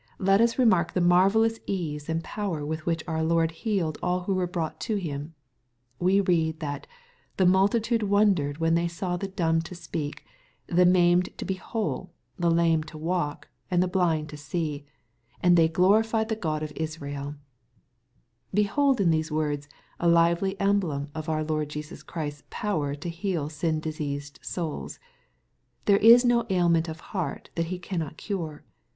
[0.19, 4.33] Jet us remark the marvdhua ease and power with which our Lord healed all who
[4.33, 5.35] toere brought to Him.
[5.99, 6.87] We read that"
[7.37, 10.25] the multitude won dered when they saw the dumb to speak,
[10.65, 14.87] the maimed to be whole, the lame to walk, and the blind to see;
[15.39, 17.35] and they glorified the God of Israel/'
[18.51, 23.49] Behold in these words a lively emblem of our Lord Jesus Christ's power to heal
[23.49, 28.63] sin diseased souls I There b no ailment of heart that He cannot cure.